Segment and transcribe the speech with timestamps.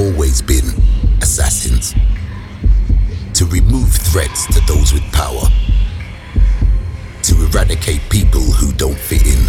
[0.00, 0.64] always been
[1.20, 1.94] assassins.
[3.34, 5.46] To remove threats to those with power.
[7.22, 9.44] To eradicate people who don't fit in.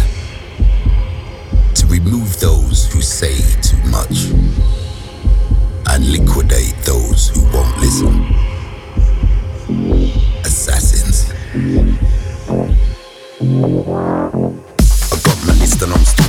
[1.74, 4.30] To remove those who say too much.
[5.88, 8.22] And liquidate those who won't listen.
[10.44, 11.32] Assassins.
[15.10, 16.21] I got my list and I'm stalking.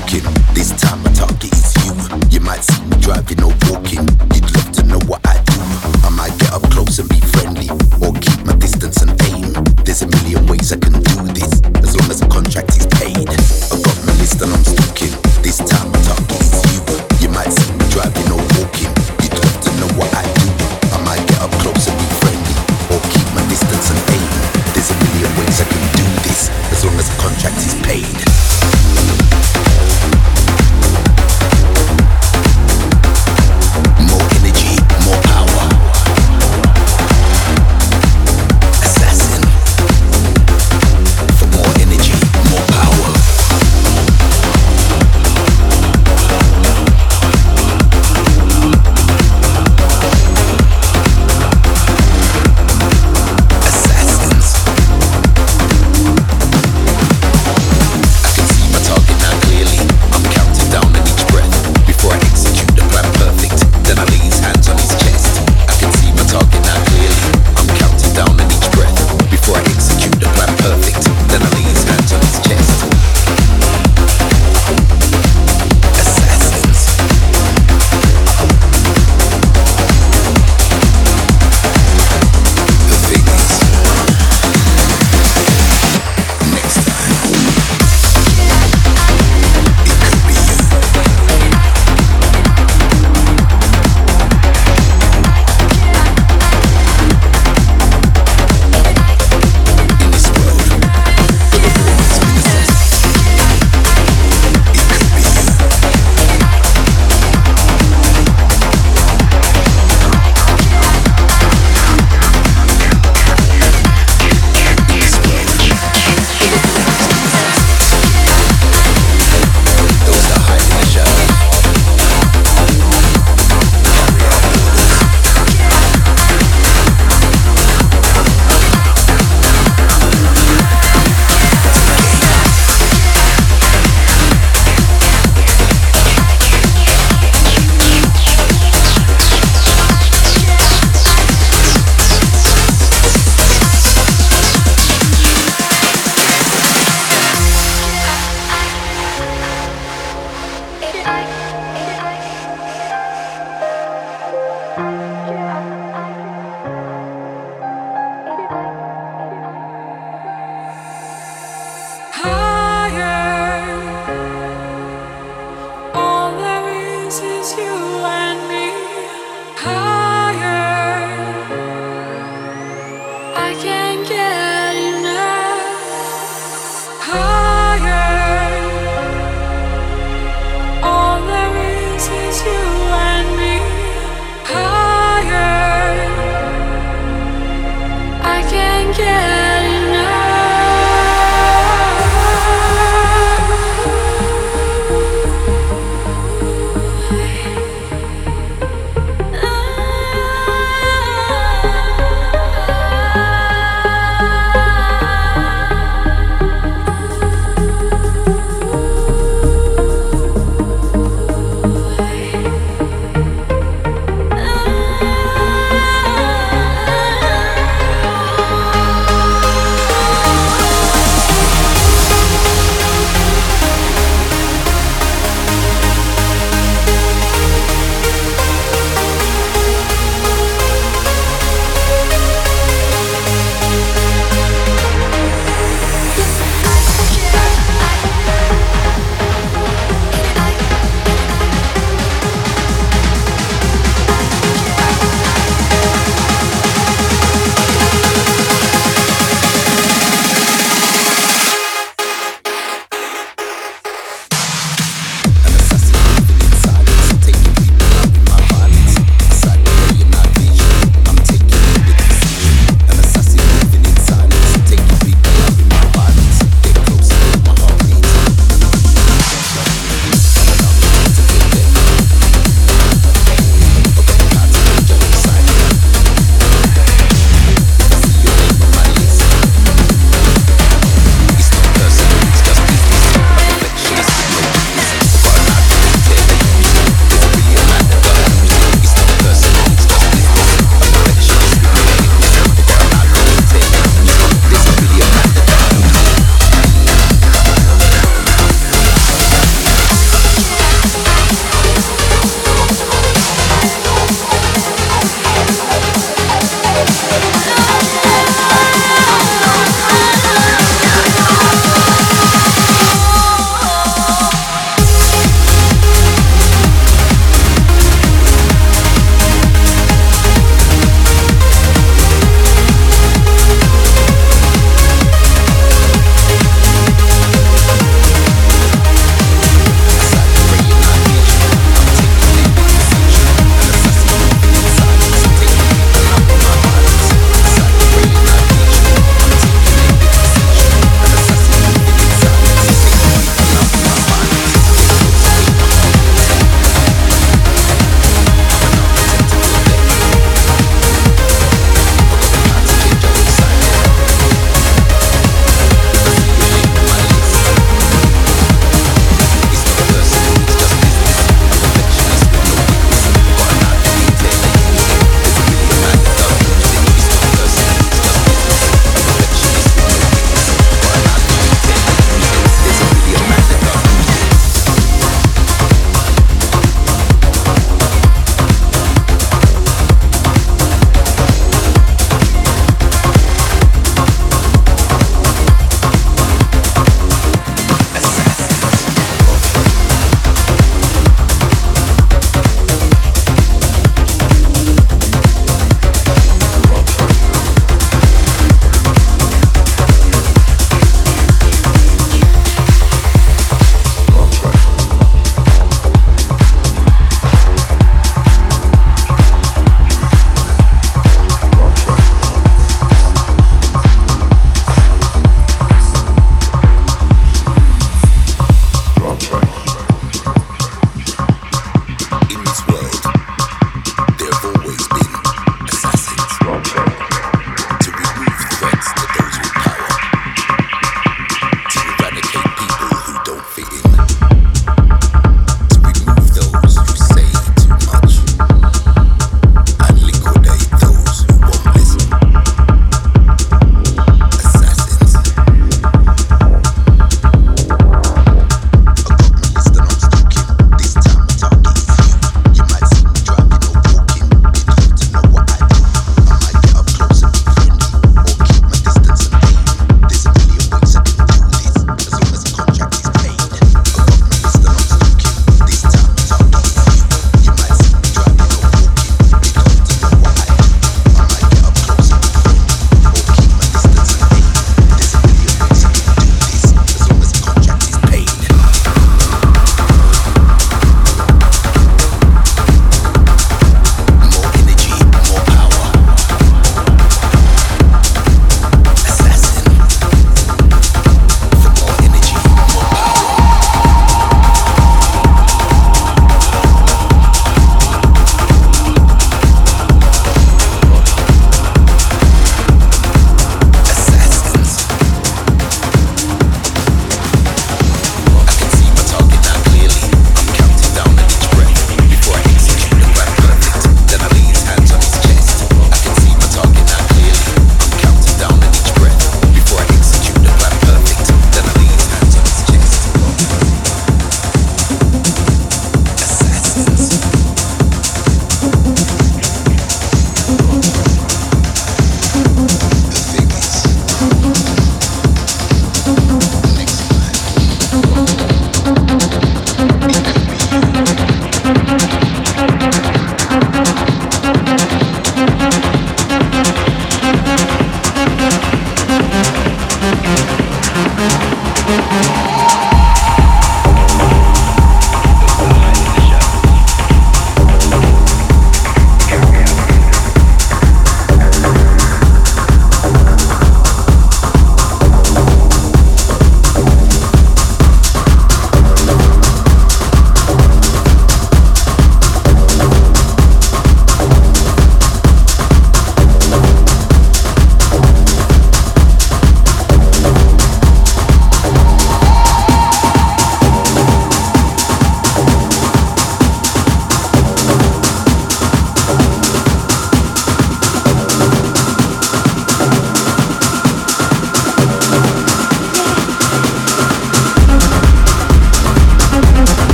[0.54, 1.94] This time my target is you.
[2.30, 4.06] You might see me driving or walking.
[4.34, 5.60] You'd love to know what I do.
[6.06, 7.70] I might get up close and be friendly,
[8.02, 9.54] or keep my distance and aim.
[9.84, 13.28] There's a million ways I can do this, as long as the contract is paid.
[13.28, 14.73] I got my list and I'm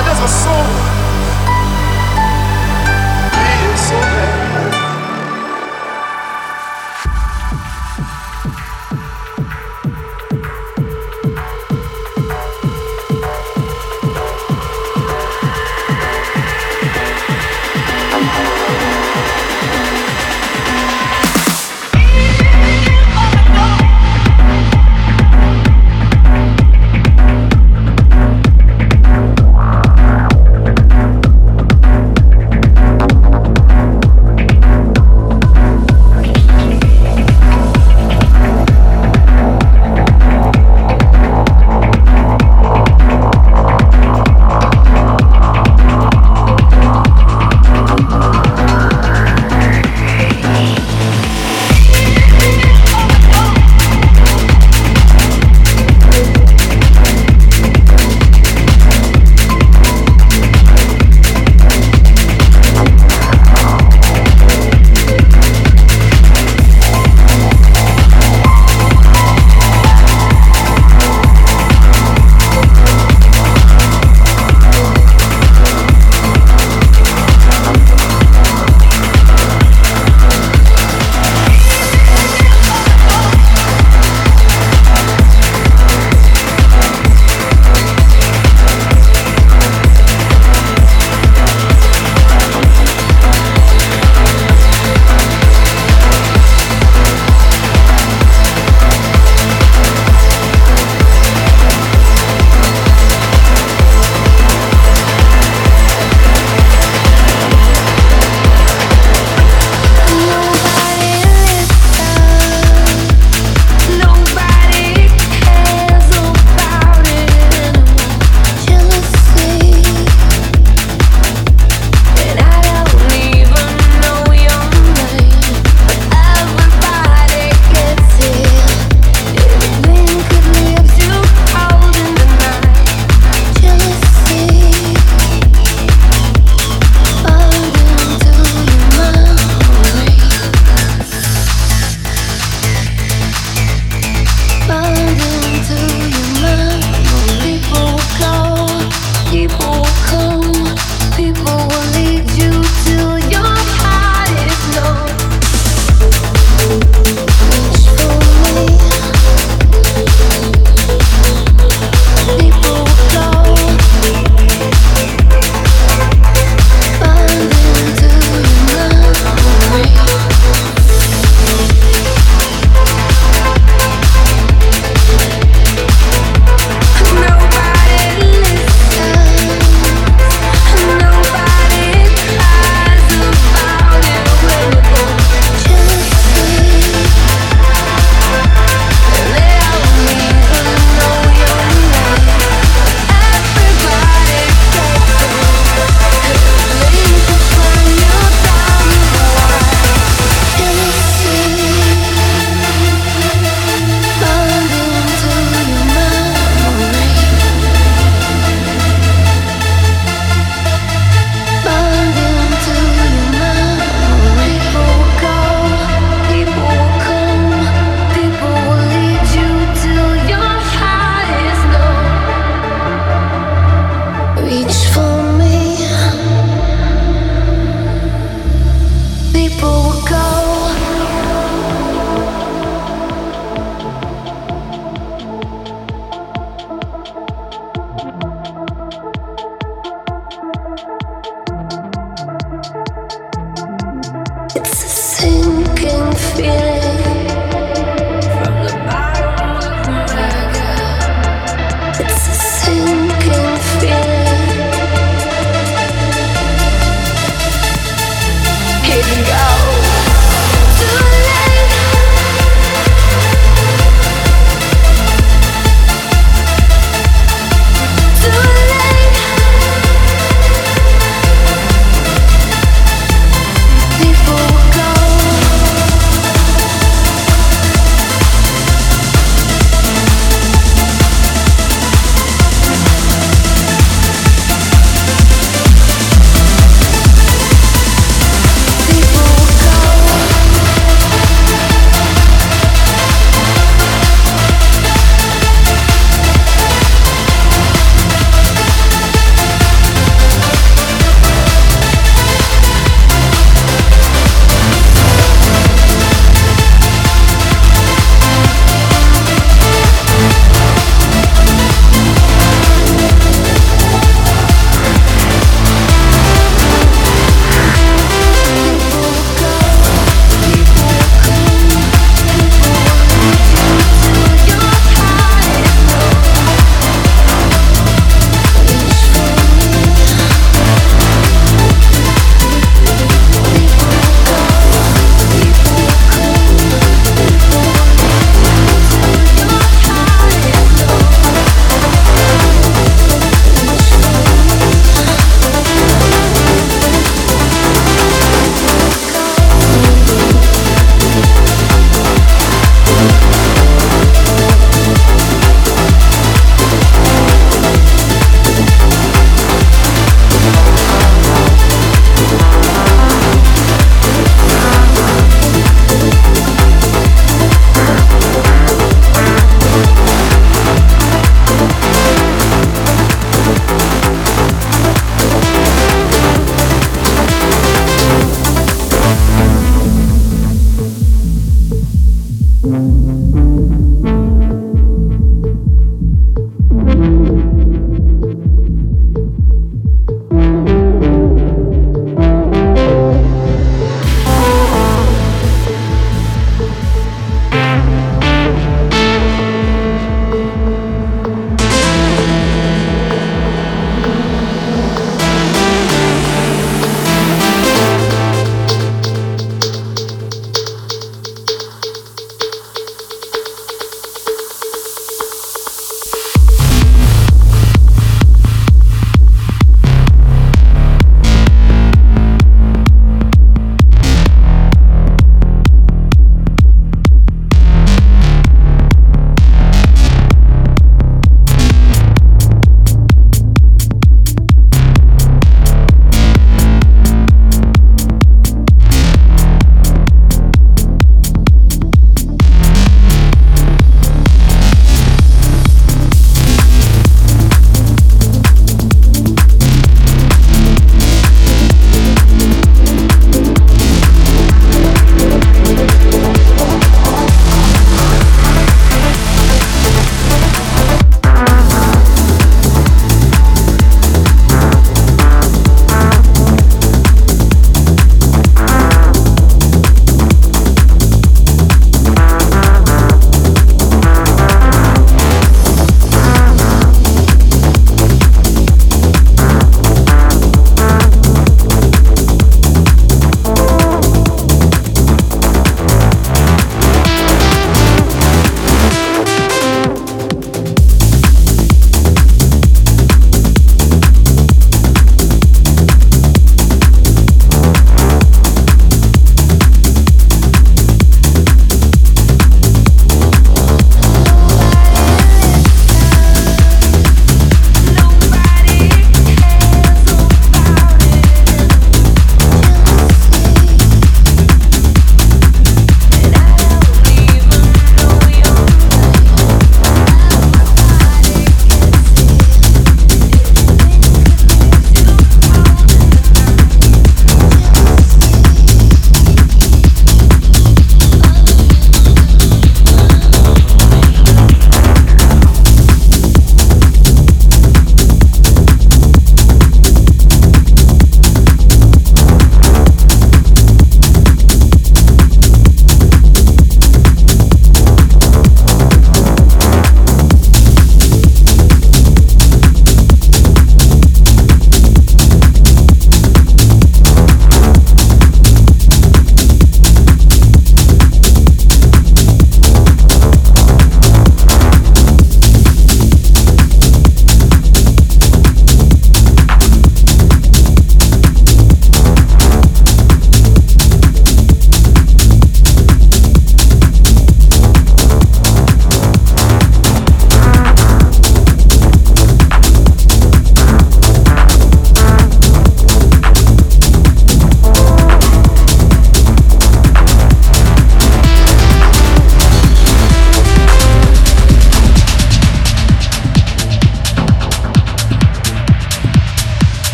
[0.00, 0.99] God, that's my soul.